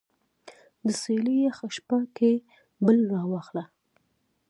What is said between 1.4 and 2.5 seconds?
یخه شپه کې